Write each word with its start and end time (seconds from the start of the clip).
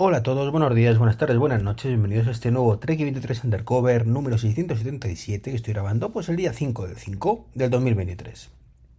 Hola 0.00 0.18
a 0.18 0.22
todos, 0.22 0.52
buenos 0.52 0.72
días, 0.76 0.96
buenas 0.96 1.18
tardes, 1.18 1.38
buenas 1.38 1.64
noches, 1.64 1.88
bienvenidos 1.88 2.28
a 2.28 2.30
este 2.30 2.52
nuevo 2.52 2.78
Trek 2.78 3.00
23 3.00 3.42
Undercover 3.42 4.06
número 4.06 4.38
677 4.38 5.50
que 5.50 5.56
estoy 5.56 5.74
grabando 5.74 6.12
pues 6.12 6.28
el 6.28 6.36
día 6.36 6.52
5 6.52 6.86
del 6.86 6.96
5 6.96 7.48
del 7.56 7.68
2023. 7.68 8.48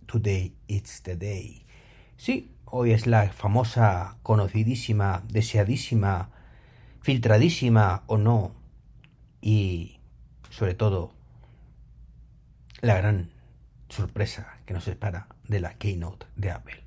Today 0.08 0.54
it's 0.68 1.02
the 1.04 1.16
day. 1.16 1.66
Sí, 2.18 2.54
hoy 2.66 2.92
es 2.92 3.08
la 3.08 3.30
famosa, 3.30 4.18
conocidísima, 4.24 5.24
deseadísima, 5.30 6.32
filtradísima 7.00 8.04
o 8.08 8.18
no 8.18 8.52
y 9.40 10.02
sobre 10.50 10.74
todo 10.74 11.14
la 12.82 12.98
gran 12.98 13.30
sorpresa 13.88 14.58
que 14.66 14.74
nos 14.74 14.86
espera 14.90 15.28
de 15.48 15.62
la 15.62 15.76
keynote 15.76 16.26
de 16.36 16.52
Apple. 16.52 16.84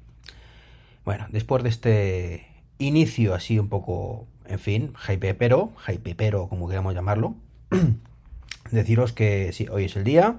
Bueno, 1.02 1.24
después 1.30 1.62
de 1.62 1.70
este 1.70 2.51
inicio 2.82 3.34
así 3.34 3.58
un 3.58 3.68
poco, 3.68 4.26
en 4.46 4.58
fin, 4.58 4.92
hype 5.06 5.34
pero, 5.34 5.72
hype 5.86 6.14
pero 6.14 6.48
como 6.48 6.68
queramos 6.68 6.94
llamarlo, 6.94 7.34
deciros 8.70 9.12
que 9.12 9.52
sí, 9.52 9.66
hoy 9.68 9.84
es 9.84 9.96
el 9.96 10.04
día, 10.04 10.38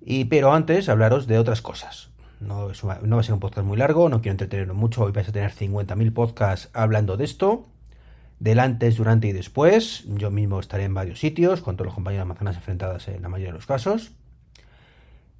y 0.00 0.26
pero 0.26 0.52
antes 0.52 0.88
hablaros 0.88 1.26
de 1.26 1.38
otras 1.38 1.62
cosas. 1.62 2.10
No, 2.40 2.68
no 3.02 3.16
va 3.16 3.20
a 3.20 3.22
ser 3.22 3.32
un 3.32 3.40
podcast 3.40 3.66
muy 3.66 3.78
largo, 3.78 4.08
no 4.08 4.20
quiero 4.20 4.32
entreteneros 4.32 4.76
mucho, 4.76 5.02
hoy 5.02 5.12
vais 5.12 5.28
a 5.28 5.32
tener 5.32 5.52
50.000 5.52 6.12
podcasts 6.12 6.68
hablando 6.74 7.16
de 7.16 7.24
esto, 7.24 7.66
del 8.38 8.58
antes, 8.58 8.96
durante 8.96 9.28
y 9.28 9.32
después. 9.32 10.04
Yo 10.06 10.30
mismo 10.30 10.60
estaré 10.60 10.84
en 10.84 10.92
varios 10.92 11.20
sitios, 11.20 11.62
con 11.62 11.76
todos 11.76 11.86
los 11.86 11.94
compañeros 11.94 12.26
de 12.26 12.28
manzanas 12.28 12.56
enfrentadas 12.56 13.08
en 13.08 13.22
la 13.22 13.28
mayoría 13.28 13.52
de 13.52 13.58
los 13.58 13.66
casos. 13.66 14.12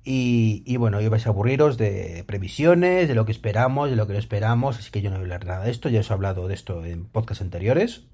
Y, 0.07 0.77
bueno, 0.77 0.99
hoy 0.99 1.09
vais 1.09 1.27
a 1.27 1.31
aburriros 1.31 1.79
de 1.79 2.25
previsiones, 2.27 3.09
de 3.09 3.15
lo 3.15 3.25
que 3.25 3.33
esperamos, 3.33 3.89
de 3.89 3.97
lo 3.97 4.07
que 4.07 4.13
no 4.13 4.19
esperamos, 4.19 4.79
así 4.79 4.91
que 4.91 5.01
yo 5.01 5.09
no 5.09 5.17
voy 5.17 5.23
a 5.23 5.25
hablar 5.25 5.47
nada 5.47 5.65
de 5.65 5.71
esto, 5.71 5.89
ya 5.89 6.01
os 6.01 6.11
he 6.11 6.13
hablado 6.13 6.47
de 6.47 6.53
esto 6.53 6.85
en 6.85 7.07
podcasts 7.07 7.41
anteriores, 7.41 8.05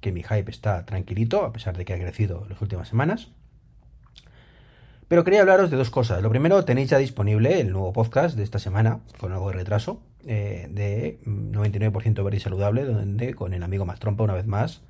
que 0.00 0.10
mi 0.10 0.24
hype 0.24 0.50
está 0.50 0.84
tranquilito, 0.84 1.44
a 1.44 1.52
pesar 1.52 1.76
de 1.76 1.84
que 1.84 1.92
ha 1.92 1.98
crecido 1.98 2.42
en 2.42 2.50
las 2.50 2.60
últimas 2.60 2.88
semanas. 2.88 3.28
Pero 5.06 5.22
quería 5.22 5.40
hablaros 5.42 5.70
de 5.70 5.76
dos 5.76 5.90
cosas. 5.90 6.20
Lo 6.20 6.30
primero, 6.30 6.64
tenéis 6.64 6.90
ya 6.90 6.98
disponible 6.98 7.60
el 7.60 7.70
nuevo 7.70 7.92
podcast 7.92 8.36
de 8.36 8.42
esta 8.42 8.58
semana, 8.58 9.02
con 9.20 9.32
algo 9.32 9.48
de 9.48 9.54
retraso, 9.54 10.02
eh, 10.26 10.66
de 10.68 11.20
99% 11.24 12.24
verde 12.24 12.38
y 12.38 12.40
saludable, 12.40 12.84
donde 12.84 13.34
con 13.34 13.54
el 13.54 13.62
amigo 13.62 13.86
más 13.86 14.00
trompa 14.00 14.24
una 14.24 14.34
vez 14.34 14.46
más, 14.46 14.82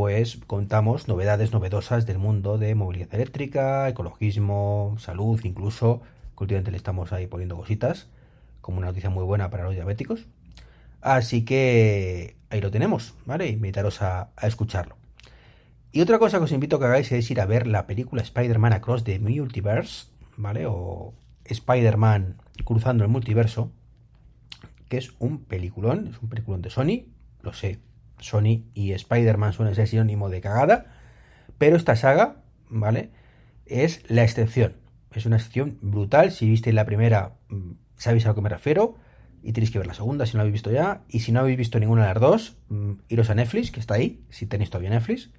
pues 0.00 0.38
contamos 0.46 1.08
novedades 1.08 1.52
novedosas 1.52 2.06
del 2.06 2.16
mundo 2.16 2.56
de 2.56 2.74
movilidad 2.74 3.14
eléctrica, 3.14 3.86
ecologismo, 3.86 4.96
salud, 4.98 5.38
incluso, 5.44 6.00
que 6.38 6.44
últimamente 6.44 6.70
le 6.70 6.78
estamos 6.78 7.12
ahí 7.12 7.26
poniendo 7.26 7.54
cositas, 7.54 8.08
como 8.62 8.78
una 8.78 8.86
noticia 8.86 9.10
muy 9.10 9.24
buena 9.24 9.50
para 9.50 9.64
los 9.64 9.74
diabéticos. 9.74 10.26
Así 11.02 11.44
que 11.44 12.34
ahí 12.48 12.62
lo 12.62 12.70
tenemos, 12.70 13.12
¿vale? 13.26 13.48
Invitaros 13.48 14.00
a, 14.00 14.30
a 14.36 14.46
escucharlo. 14.46 14.96
Y 15.92 16.00
otra 16.00 16.18
cosa 16.18 16.38
que 16.38 16.44
os 16.44 16.52
invito 16.52 16.76
a 16.76 16.78
que 16.78 16.86
hagáis 16.86 17.12
es 17.12 17.30
ir 17.30 17.38
a 17.38 17.44
ver 17.44 17.66
la 17.66 17.86
película 17.86 18.22
Spider-Man 18.22 18.72
Across 18.72 19.04
the 19.04 19.18
Multiverse, 19.18 20.06
¿vale? 20.38 20.64
O 20.64 21.12
Spider-Man 21.44 22.36
cruzando 22.64 23.04
el 23.04 23.10
multiverso, 23.10 23.70
que 24.88 24.96
es 24.96 25.12
un 25.18 25.44
peliculón, 25.44 26.06
es 26.06 26.22
un 26.22 26.30
peliculón 26.30 26.62
de 26.62 26.70
Sony, 26.70 27.04
lo 27.42 27.52
sé, 27.52 27.80
Sony 28.20 28.64
y 28.74 28.92
Spider-Man 28.92 29.52
suelen 29.52 29.74
ser 29.74 29.88
sinónimo 29.88 30.28
de 30.28 30.40
cagada, 30.40 30.86
pero 31.58 31.76
esta 31.76 31.96
saga, 31.96 32.36
¿vale? 32.68 33.10
Es 33.66 34.02
la 34.08 34.22
excepción. 34.22 34.74
Es 35.12 35.26
una 35.26 35.36
excepción 35.36 35.78
brutal. 35.82 36.30
Si 36.30 36.48
visteis 36.48 36.74
la 36.74 36.84
primera, 36.84 37.34
mm, 37.48 37.72
sabéis 37.96 38.24
a 38.26 38.28
lo 38.28 38.34
que 38.34 38.40
me 38.40 38.48
refiero. 38.48 38.96
Y 39.42 39.52
tenéis 39.52 39.70
que 39.70 39.78
ver 39.78 39.86
la 39.86 39.94
segunda 39.94 40.26
si 40.26 40.32
no 40.32 40.38
la 40.38 40.42
habéis 40.42 40.54
visto 40.54 40.70
ya. 40.70 41.02
Y 41.08 41.20
si 41.20 41.32
no 41.32 41.40
habéis 41.40 41.58
visto 41.58 41.80
ninguna 41.80 42.02
de 42.06 42.14
las 42.14 42.20
dos, 42.20 42.56
mm, 42.68 42.92
iros 43.08 43.30
a 43.30 43.34
Netflix, 43.34 43.70
que 43.70 43.80
está 43.80 43.94
ahí, 43.94 44.24
si 44.30 44.46
tenéis 44.46 44.70
todavía 44.70 44.90
Netflix. 44.90 45.30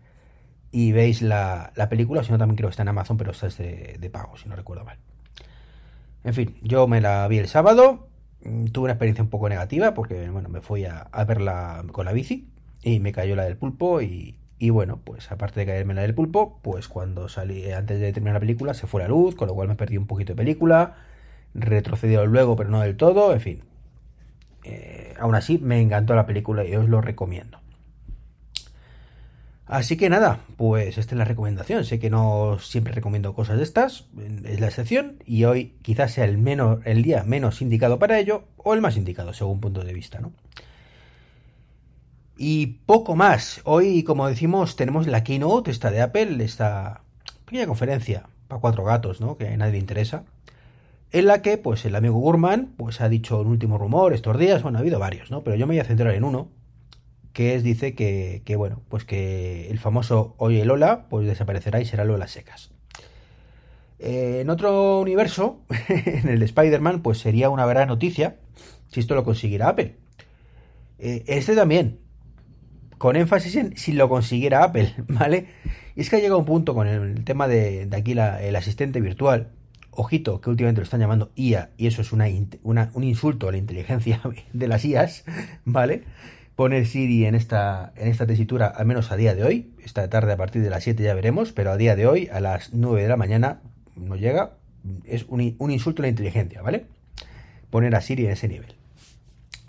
Y 0.71 0.91
veis 0.91 1.21
la, 1.21 1.73
película, 1.89 2.23
si 2.23 2.31
no 2.31 2.37
también 2.37 2.55
creo 2.55 2.69
que 2.69 2.71
está 2.71 2.83
en 2.83 2.89
Amazon, 2.89 3.17
pero 3.17 3.31
esta 3.31 3.47
es 3.47 3.57
de, 3.57 3.97
de 3.99 4.09
pago, 4.09 4.37
si 4.37 4.47
no 4.47 4.55
recuerdo 4.55 4.85
mal. 4.85 4.97
En 6.23 6.33
fin, 6.33 6.57
yo 6.61 6.87
me 6.87 7.01
la 7.01 7.27
vi 7.27 7.39
el 7.39 7.47
sábado. 7.47 8.09
Mm, 8.43 8.65
tuve 8.65 8.85
una 8.85 8.93
experiencia 8.93 9.23
un 9.23 9.29
poco 9.29 9.49
negativa 9.49 9.93
porque, 9.93 10.29
bueno, 10.29 10.49
me 10.49 10.61
fui 10.61 10.85
a, 10.85 10.99
a 11.11 11.23
verla 11.25 11.83
con 11.91 12.05
la 12.05 12.13
bici 12.13 12.47
y 12.81 12.99
me 12.99 13.11
cayó 13.11 13.35
la 13.35 13.43
del 13.43 13.57
pulpo 13.57 14.01
y, 14.01 14.37
bueno, 14.69 14.99
pues 15.03 15.31
aparte 15.31 15.59
de 15.61 15.65
caerme 15.65 15.93
la 15.93 16.01
del 16.01 16.15
pulpo, 16.15 16.59
pues 16.61 16.87
cuando 16.87 17.29
salí, 17.29 17.71
antes 17.71 17.99
de 17.99 18.13
terminar 18.13 18.35
la 18.35 18.39
película, 18.39 18.73
se 18.73 18.87
fue 18.87 19.01
la 19.01 19.07
luz, 19.07 19.35
con 19.35 19.47
lo 19.47 19.55
cual 19.55 19.67
me 19.67 19.75
perdí 19.75 19.97
un 19.97 20.07
poquito 20.07 20.33
de 20.33 20.37
película, 20.37 20.95
retrocedió 21.53 22.25
luego, 22.25 22.55
pero 22.55 22.69
no 22.69 22.81
del 22.81 22.97
todo, 22.97 23.33
en 23.33 23.41
fin. 23.41 23.63
Eh, 24.63 25.13
aún 25.19 25.35
así, 25.35 25.57
me 25.57 25.79
encantó 25.81 26.15
la 26.15 26.25
película 26.25 26.65
y 26.65 26.75
os 26.75 26.87
lo 26.87 27.01
recomiendo. 27.01 27.59
Así 29.71 29.95
que 29.95 30.09
nada, 30.09 30.39
pues 30.57 30.97
esta 30.97 31.15
es 31.15 31.17
la 31.17 31.23
recomendación. 31.23 31.85
Sé 31.85 31.97
que 31.97 32.09
no 32.09 32.59
siempre 32.59 32.93
recomiendo 32.93 33.33
cosas 33.33 33.57
de 33.57 33.63
estas, 33.63 34.05
es 34.43 34.59
la 34.59 34.67
excepción, 34.67 35.23
y 35.25 35.45
hoy 35.45 35.75
quizás 35.81 36.11
sea 36.11 36.25
el, 36.25 36.37
menos, 36.37 36.79
el 36.85 37.03
día 37.03 37.23
menos 37.23 37.61
indicado 37.61 37.97
para 37.97 38.19
ello, 38.19 38.43
o 38.57 38.73
el 38.73 38.81
más 38.81 38.97
indicado, 38.97 39.33
según 39.33 39.61
punto 39.61 39.85
de 39.85 39.93
vista, 39.93 40.19
¿no? 40.19 40.33
Y 42.44 42.79
poco 42.88 43.16
más. 43.16 43.62
Hoy, 43.66 44.02
como 44.02 44.28
decimos, 44.28 44.75
tenemos 44.75 45.06
la 45.06 45.24
keynote, 45.24 45.69
esta 45.69 45.91
de 45.91 46.02
Apple, 46.02 46.44
esta 46.44 47.03
pequeña 47.46 47.68
conferencia 47.68 48.24
para 48.47 48.59
cuatro 48.59 48.84
gatos, 48.84 49.22
¿no? 49.22 49.38
Que 49.38 49.50
a 49.50 49.57
nadie 49.57 49.74
le 49.74 49.78
interesa. 49.78 50.24
En 51.12 51.28
la 51.28 51.44
que, 51.44 51.59
pues, 51.59 51.85
el 51.85 51.96
amigo 51.96 52.18
Gurman, 52.18 52.74
pues, 52.78 53.00
ha 53.00 53.09
dicho 53.09 53.40
un 53.41 53.46
último 53.46 53.78
rumor 53.78 54.12
estos 54.12 54.40
días. 54.40 54.63
Bueno, 54.63 54.79
ha 54.79 54.81
habido 54.81 54.97
varios, 54.97 55.29
¿no? 55.29 55.44
Pero 55.44 55.56
yo 55.56 55.68
me 55.68 55.75
voy 55.75 55.81
a 55.81 55.84
centrar 55.84 56.16
en 56.16 56.24
uno. 56.24 56.50
Que 57.31 57.53
es, 57.53 57.62
dice 57.62 57.94
que, 57.94 58.41
que 58.44 58.56
bueno, 58.56 58.81
pues 58.90 59.06
que 59.06 59.69
el 59.69 59.78
famoso 59.78 60.34
Oye 60.38 60.66
Lola, 60.66 61.06
pues 61.09 61.28
desaparecerá 61.28 61.79
y 61.79 61.85
será 61.85 62.06
Lola 62.06 62.28
secas. 62.28 62.72
Eh, 64.00 64.40
en 64.41 64.50
otro 64.50 65.00
universo, 65.00 65.59
en 65.90 66.28
el 66.28 66.40
de 66.40 66.46
Spider-Man, 66.46 67.03
pues 67.03 67.19
sería 67.19 67.52
una 67.52 67.68
gran 67.68 67.88
noticia 67.88 68.38
si 68.88 69.00
esto 69.00 69.13
lo 69.13 69.23
consiguiera 69.23 69.69
Apple. 69.69 69.96
Eh, 70.97 71.23
este 71.25 71.56
también, 71.56 72.00
con 73.01 73.16
énfasis 73.16 73.56
en 73.56 73.75
si 73.78 73.94
lo 73.94 74.07
consiguiera 74.07 74.63
Apple, 74.63 74.94
¿vale? 75.07 75.47
Y 75.95 76.01
es 76.01 76.09
que 76.12 76.17
ha 76.17 76.19
llegado 76.19 76.38
un 76.38 76.45
punto 76.45 76.75
con 76.75 76.88
el 76.88 77.23
tema 77.23 77.47
de, 77.47 77.89
aquí 77.91 78.12
el 78.12 78.56
asistente 78.56 79.01
virtual, 79.01 79.47
ojito, 79.89 80.39
que 80.39 80.51
últimamente 80.51 80.81
lo 80.81 80.84
están 80.84 81.00
llamando 81.00 81.31
IA, 81.35 81.72
y 81.78 81.88
eso 81.88 82.03
es 82.03 82.11
una, 82.11 82.28
un 82.61 83.03
insulto 83.03 83.50
a 83.50 83.51
la 83.53 83.57
inteligencia 83.57 84.22
de 84.53 84.67
las 84.67 84.85
IAs, 84.85 85.23
¿vale? 85.66 86.03
Poner 86.56 86.85
Siri 86.85 87.25
en 87.25 87.34
esta, 87.34 87.91
en 87.95 88.07
esta 88.07 88.28
tesitura, 88.28 88.67
al 88.67 88.85
menos 88.85 89.11
a 89.11 89.16
día 89.16 89.34
de 89.34 89.45
hoy, 89.45 89.73
esta 89.84 90.07
tarde 90.07 90.34
a 90.34 90.38
partir 90.38 90.61
de 90.61 90.69
las 90.69 90.84
7 90.84 91.01
ya 91.01 91.16
veremos, 91.16 91.53
pero 91.53 91.72
a 91.72 91.78
día 91.78 91.95
de 91.95 92.06
hoy, 92.06 92.29
a 92.31 92.40
las 92.40 92.72
9 92.72 93.01
de 93.01 93.09
la 93.09 93.17
mañana, 93.17 93.61
no 93.95 94.16
llega, 94.16 94.57
es 95.06 95.25
un, 95.28 95.56
un 95.57 95.72
insulto 95.72 96.03
a 96.03 96.06
la 96.06 96.09
inteligencia, 96.09 96.61
¿vale? 96.61 96.85
Poner 97.72 97.95
a 97.95 98.01
Siri 98.01 98.28
en 98.28 98.34
ese 98.34 98.47
nivel. 98.47 98.75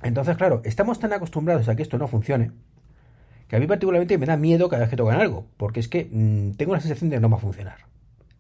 Entonces, 0.03 0.37
claro, 0.37 0.61
estamos 0.67 0.99
tan 0.99 1.15
acostumbrados 1.15 1.71
a 1.71 1.77
que 1.77 1.83
esto 1.83 1.97
no 1.97 2.09
funcione, 2.09 2.51
que 3.53 3.57
a 3.57 3.61
mí 3.61 3.67
particularmente 3.67 4.17
me 4.17 4.25
da 4.25 4.39
miedo 4.39 4.67
cada 4.71 4.81
vez 4.81 4.89
que 4.89 4.97
tocan 4.97 5.21
algo, 5.21 5.45
porque 5.59 5.81
es 5.81 5.87
que 5.87 6.09
mm, 6.11 6.53
tengo 6.53 6.73
la 6.73 6.81
sensación 6.81 7.11
de 7.11 7.17
que 7.17 7.21
no 7.21 7.29
va 7.29 7.37
a 7.37 7.41
funcionar. 7.41 7.81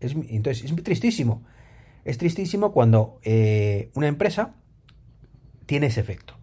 Es, 0.00 0.14
entonces, 0.14 0.64
es 0.64 0.82
tristísimo. 0.82 1.44
Es 2.06 2.17
tristísimo 2.17 2.73
cuando 2.73 3.20
eh, 3.23 3.91
una 3.93 4.06
empresa 4.06 4.55
tiene 5.67 5.88
ese 5.88 6.00
efecto. 6.00 6.38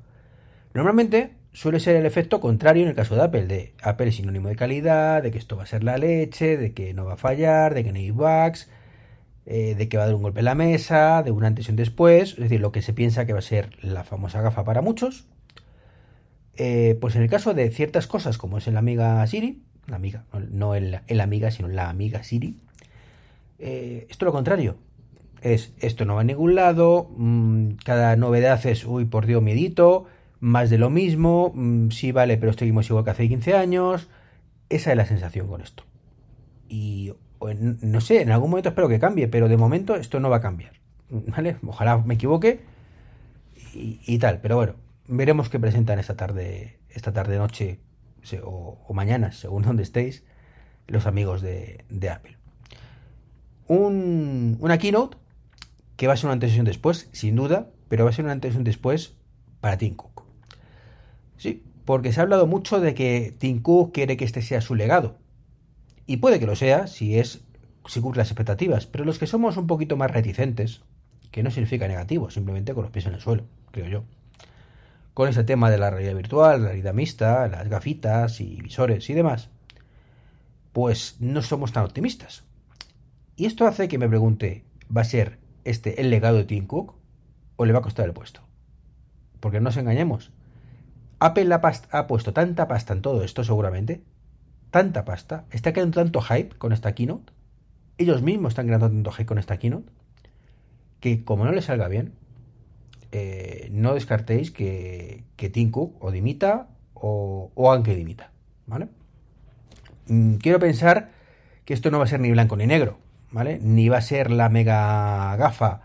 Normalmente 0.75 1.31
suele 1.51 1.80
ser 1.80 1.95
el 1.95 2.06
efecto 2.06 2.39
contrario 2.39 2.83
en 2.83 2.89
el 2.89 2.95
caso 2.95 3.16
de 3.16 3.24
Apple, 3.24 3.48
de 3.48 3.74
Apple 3.81 4.10
es 4.10 4.18
sinónimo 4.18 4.50
de 4.50 4.56
calidad, 4.56 5.24
de 5.24 5.31
que 5.31 5.39
esto 5.39 5.57
va 5.57 5.63
a 5.63 5.66
ser 5.66 5.83
la 5.83 5.98
leche, 5.98 6.56
de 6.56 6.71
que 6.71 6.94
no 6.94 7.06
va 7.06 7.13
a 7.13 7.18
fallar, 7.18 7.74
de 7.74 7.83
que 7.83 7.92
no 7.92 7.98
hay 7.98 8.12
bugs, 8.12 8.69
eh, 9.48 9.74
de 9.74 9.89
que 9.89 9.98
va 9.98 10.04
a 10.04 10.06
dar 10.06 10.16
un 10.16 10.21
golpe 10.21 10.42
en 10.42 10.45
la 10.45 10.54
mesa, 10.54 11.24
de 11.24 11.31
un 11.31 11.44
antes 11.44 11.68
y 11.68 11.71
un 11.71 11.75
después, 11.75 12.33
es 12.33 12.38
decir, 12.38 12.60
lo 12.60 12.71
que 12.71 12.83
se 12.83 12.94
piensa 12.94 13.25
que 13.25 13.33
va 13.33 13.39
a 13.39 13.42
ser 13.42 13.83
la 13.83 14.04
famosa 14.04 14.44
gafa 14.44 14.63
para 14.63 14.83
muchos, 14.83 15.27
eh, 16.59 16.97
pues 17.00 17.15
en 17.15 17.23
el 17.23 17.29
caso 17.29 17.53
de 17.53 17.69
ciertas 17.71 18.06
cosas, 18.06 18.38
como 18.38 18.57
es 18.57 18.67
el 18.67 18.77
amiga 18.77 19.25
Siri, 19.25 19.63
la 19.88 19.95
amiga, 19.95 20.25
no 20.51 20.75
el, 20.75 21.21
amiga, 21.21 21.50
sino 21.51 21.69
la 21.69 21.89
amiga 21.89 22.23
Siri, 22.23 22.57
eh, 23.57 24.06
esto 24.09 24.25
lo 24.25 24.31
contrario. 24.31 24.75
Es, 25.41 25.71
esto 25.79 26.03
no 26.03 26.15
va 26.15 26.21
a 26.21 26.25
ningún 26.25 26.56
lado, 26.56 27.09
mm, 27.15 27.69
cada 27.85 28.15
novedad 28.17 28.63
es, 28.65 28.85
uy, 28.85 29.06
por 29.06 29.25
Dios, 29.25 29.41
miedito, 29.41 30.06
más 30.41 30.69
de 30.69 30.77
lo 30.77 30.89
mismo, 30.89 31.53
mm, 31.56 31.91
sí 31.91 32.11
vale, 32.11 32.38
pero 32.38 32.53
seguimos 32.53 32.89
igual 32.89 33.06
que 33.06 33.11
hace 33.11 33.27
15 33.27 33.56
años. 33.56 34.09
Esa 34.69 34.91
es 34.91 34.97
la 34.97 35.06
sensación 35.06 35.47
con 35.47 35.61
esto. 35.61 35.83
Y 36.67 37.13
no 37.81 38.01
sé, 38.01 38.21
en 38.21 38.31
algún 38.31 38.50
momento 38.50 38.69
espero 38.69 38.89
que 38.89 39.00
cambie, 39.00 39.27
pero 39.27 39.47
de 39.47 39.57
momento 39.57 39.95
esto 39.95 40.19
no 40.19 40.29
va 40.29 40.38
a 40.38 40.41
cambiar. 40.41 40.73
¿Vale? 41.09 41.56
Ojalá 41.65 41.97
me 42.00 42.15
equivoque 42.15 42.59
y, 43.73 44.17
tal, 44.19 44.39
pero 44.41 44.57
bueno, 44.57 44.73
veremos 45.09 45.50
qué 45.50 45.59
presentan 45.59 46.00
esta 46.00 46.15
tarde, 46.15 46.79
esta 46.89 47.11
tarde 47.11 47.38
noche 47.38 47.79
o, 48.44 48.94
mañana, 48.94 49.31
según 49.31 49.63
donde 49.63 49.83
estéis, 49.83 50.23
los 50.88 51.06
amigos 51.06 51.41
de, 51.41 52.09
Apple. 52.09 52.38
Un, 53.67 54.57
una 54.59 54.77
keynote 54.77 55.17
que 55.97 56.07
va 56.07 56.13
a 56.13 56.17
ser 56.17 56.27
una 56.27 56.33
antes 56.33 56.56
y 56.56 56.59
un 56.59 56.65
después, 56.65 57.09
sin 57.11 57.35
duda, 57.35 57.69
pero 57.89 58.06
va 58.06 58.11
a 58.11 58.13
ser 58.13 58.25
una 58.25 58.31
antes 58.31 58.56
y 58.56 58.57
un 58.57 58.63
después 58.63 59.15
para 59.59 59.77
Tim 59.77 59.95
Cook. 59.95 60.23
Sí, 61.38 61.63
porque 61.85 62.13
se 62.13 62.19
ha 62.19 62.23
hablado 62.23 62.47
mucho 62.47 62.79
de 62.79 62.94
que 62.94 63.35
Tim 63.38 63.61
Cook 63.61 63.94
quiere 63.94 64.15
que 64.15 64.25
este 64.25 64.41
sea 64.41 64.61
su 64.61 64.75
legado. 64.75 65.17
Y 66.06 66.17
puede 66.17 66.39
que 66.39 66.47
lo 66.47 66.56
sea 66.56 66.88
si 66.88 67.19
es 67.19 67.44
si 67.88 68.01
cumple 68.01 68.19
las 68.19 68.29
expectativas, 68.29 68.85
pero 68.85 69.03
los 69.03 69.17
que 69.17 69.25
somos 69.25 69.57
un 69.57 69.65
poquito 69.65 69.97
más 69.97 70.11
reticentes, 70.11 70.81
que 71.31 71.44
no 71.44 71.50
significa 71.50 71.88
negativo, 71.88 72.29
simplemente 72.29 72.73
con 72.73 72.83
los 72.83 72.91
pies 72.91 73.07
en 73.07 73.13
el 73.13 73.21
suelo, 73.21 73.45
creo 73.71 73.88
yo. 73.88 74.03
Con 75.19 75.27
ese 75.27 75.44
tema 75.44 75.69
de 75.69 75.77
la 75.77 75.89
realidad 75.89 76.16
virtual, 76.16 76.62
la 76.62 76.68
realidad 76.69 76.94
mixta, 76.94 77.45
las 77.50 77.68
gafitas 77.68 78.39
y 78.39 78.62
visores 78.62 79.10
y 79.10 79.13
demás, 79.13 79.50
pues 80.71 81.18
no 81.19 81.42
somos 81.42 81.74
tan 81.74 81.83
optimistas. 81.83 82.45
Y 83.36 83.45
esto 83.45 83.68
hace 83.68 83.89
que 83.89 83.98
me 83.98 84.07
pregunte, 84.07 84.63
¿va 84.95 85.01
a 85.01 85.04
ser 85.04 85.38
este 85.66 86.00
el 86.00 86.10
legado 86.10 86.38
de 86.38 86.45
Tim 86.45 86.68
Cook 86.68 86.95
o 87.57 87.66
le 87.66 87.74
va 87.74 87.80
a 87.80 87.81
costar 87.81 88.06
el 88.06 88.13
puesto? 88.13 88.39
Porque 89.42 89.60
no 89.60 89.66
nos 89.66 89.75
engañemos. 89.75 90.31
Apple 91.19 91.54
ha, 91.54 92.07
puesto 92.07 92.31
tanta 92.31 92.69
pasta 92.69 92.94
en 92.94 93.01
todo 93.01 93.21
esto, 93.21 93.44
seguramente. 93.44 94.01
Tanta 94.71 95.04
pasta. 95.04 95.44
Está 95.51 95.74
creando 95.74 96.00
tanto 96.00 96.21
hype 96.21 96.56
con 96.56 96.71
esta 96.71 96.95
keynote. 96.95 97.33
Ellos 97.98 98.21
mismos 98.21 98.51
están 98.51 98.68
creando 98.68 98.88
tanto 98.88 99.12
hype 99.12 99.25
con 99.25 99.38
esta 99.38 99.57
keynote. 99.57 99.92
Que 101.01 101.25
como 101.25 101.44
no 101.44 101.51
le 101.51 101.62
salga 101.62 101.89
bien, 101.89 102.13
eh, 103.11 103.69
no 103.71 103.94
descartéis 103.94 104.51
que, 104.51 105.23
que 105.35 105.50
Tim 105.50 105.71
Cook 105.71 106.03
o 106.03 106.11
dimita 106.11 106.67
o, 106.94 107.51
aunque 107.56 107.95
dimita. 107.95 108.31
Mm, 110.07 110.35
quiero 110.35 110.59
pensar 110.59 111.11
que 111.65 111.73
esto 111.73 111.91
no 111.91 111.97
va 111.97 112.06
a 112.06 112.07
ser 112.07 112.19
ni 112.19 112.31
blanco 112.31 112.56
ni 112.56 112.67
negro. 112.67 113.00
¿Vale? 113.31 113.59
Ni 113.61 113.89
va 113.89 113.97
a 113.97 114.01
ser 114.01 114.31
la 114.31 114.50
mega 114.50 115.35
gafa 115.35 115.81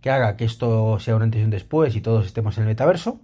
que 0.00 0.10
haga 0.10 0.36
que 0.36 0.44
esto 0.44 1.00
sea 1.00 1.16
un 1.16 1.22
antes 1.22 1.40
y 1.40 1.44
un 1.44 1.50
después 1.50 1.96
y 1.96 2.00
todos 2.00 2.26
estemos 2.26 2.56
en 2.56 2.64
el 2.64 2.68
metaverso. 2.68 3.20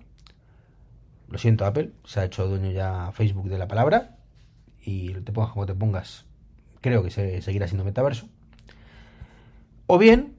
Lo 1.28 1.38
siento, 1.38 1.64
Apple, 1.64 1.90
se 2.04 2.20
ha 2.20 2.24
hecho 2.24 2.48
dueño 2.48 2.72
ya 2.72 3.12
Facebook 3.12 3.48
de 3.48 3.58
la 3.58 3.68
palabra 3.68 4.16
y 4.82 5.12
te 5.12 5.30
pongas 5.30 5.52
como 5.52 5.66
te 5.66 5.74
pongas, 5.74 6.24
creo 6.80 7.04
que 7.04 7.10
se 7.10 7.42
seguirá 7.42 7.68
siendo 7.68 7.84
metaverso. 7.84 8.28
O 9.86 9.98
bien, 9.98 10.34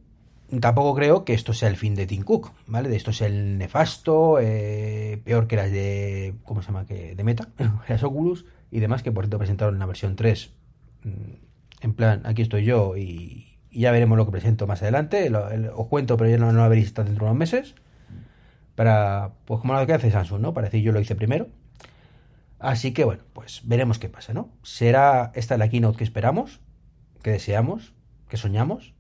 tampoco 0.60 0.96
creo 0.96 1.24
que 1.24 1.34
esto 1.34 1.54
sea 1.54 1.70
el 1.70 1.78
fin 1.78 1.96
de 1.96 2.06
Tim 2.06 2.24
Cook, 2.24 2.52
¿vale? 2.68 2.90
De 2.90 2.96
esto 2.96 3.14
sea 3.14 3.28
el 3.28 3.58
nefasto, 3.58 4.40
eh, 4.40 5.22
peor 5.24 5.48
que 5.48 5.56
las 5.56 5.72
de, 5.72 6.36
¿cómo 6.44 6.62
se 6.62 6.68
llama? 6.68 6.86
Que 6.86 7.16
de 7.16 7.24
Meta, 7.24 7.50
las 7.88 8.04
Oculus 8.04 8.46
y 8.70 8.80
demás, 8.80 9.04
que 9.04 9.12
por 9.12 9.26
cierto 9.26 9.38
presentaron 9.38 9.80
la 9.80 9.86
versión 9.86 10.16
3. 10.16 10.54
Mm, 11.04 11.34
en 11.82 11.94
plan, 11.94 12.22
aquí 12.26 12.42
estoy 12.42 12.66
yo 12.66 12.98
y, 12.98 13.58
ya 13.72 13.92
veremos 13.92 14.18
lo 14.18 14.26
que 14.26 14.32
presento 14.32 14.68
más 14.68 14.82
adelante. 14.82 15.32
os 15.74 15.88
cuento, 15.88 16.18
pero 16.18 16.30
ya 16.30 16.38
no, 16.38 16.52
lo 16.52 16.70
veréis 16.70 16.88
hasta 16.88 17.04
dentro 17.04 17.26
de 17.26 17.32
unos 17.32 17.40
meses. 17.40 17.76
Para, 18.76 19.32
pues 19.46 19.62
como 19.62 19.74
lo 19.74 19.86
que 19.86 19.94
hace 19.94 20.12
Samsung, 20.12 20.42
¿no? 20.42 20.54
Para 20.54 20.68
decir 20.68 20.82
yo 20.82 20.92
lo 20.92 21.00
hice 21.00 21.16
primero. 21.16 21.48
Así 22.60 22.94
que 22.94 23.06
bueno, 23.06 23.24
pues 23.34 23.62
veremos 23.64 23.98
qué 23.98 24.10
pasa, 24.10 24.34
¿no? 24.34 24.50
¿Será 24.62 25.32
esta 25.36 25.58
la 25.58 25.70
keynote 25.70 25.98
que 25.98 26.04
esperamos? 26.04 26.60
¿Que 27.24 27.32
deseamos? 27.32 27.94
¿Que 28.28 28.38
soñamos? 28.38 28.94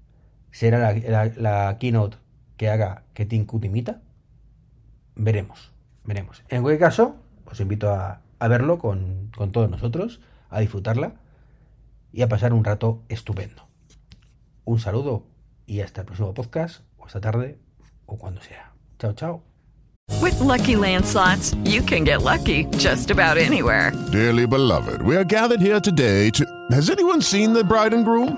¿Será 0.51 0.94
la, 1.38 1.77
keynote 1.80 2.18
que 2.57 2.69
haga 2.69 3.03
que 3.13 3.25
Tim 3.25 3.45
Cook 3.45 3.65
imita? 3.65 4.01
Veremos, 5.15 5.71
veremos. 6.03 6.44
En 6.50 6.62
cualquier 6.62 6.80
caso, 6.80 7.15
os 7.45 7.59
invito 7.59 7.92
a, 7.92 8.21
a 8.39 8.48
verlo 8.48 8.80
con, 8.80 9.31
con 9.36 9.51
todos 9.51 9.69
nosotros, 9.69 10.19
a 10.50 10.59
disfrutarla 10.59 11.13
y 12.12 12.21
a 12.21 12.30
pasar 12.30 12.53
un 12.53 12.63
rato 12.63 13.03
estupendo. 13.09 13.68
Un 14.65 14.80
saludo 14.80 15.25
y 15.65 15.81
hasta 15.81 16.01
el 16.01 16.06
próximo 16.06 16.33
podcast, 16.33 16.81
o 16.98 17.07
esta 17.07 17.21
tarde, 17.21 17.57
o 18.06 18.18
cuando 18.18 18.42
sea. 18.42 18.74
Chao, 19.00 19.13
chao. 19.13 19.44
With 20.21 20.39
lucky 20.39 20.75
landslots, 20.75 21.56
you 21.63 21.81
can 21.81 22.03
get 22.03 22.21
lucky 22.21 22.65
just 22.77 23.09
about 23.09 23.38
anywhere. 23.38 23.92
Dearly 24.12 24.45
beloved, 24.45 25.01
we 25.01 25.15
are 25.15 25.24
gathered 25.24 25.62
here 25.62 25.80
today 25.80 26.30
to. 26.31 26.45
Has 26.71 26.89
anyone 26.89 27.21
seen 27.21 27.53
the 27.53 27.63
bride 27.63 27.94
and 27.94 28.03
groom? 28.06 28.38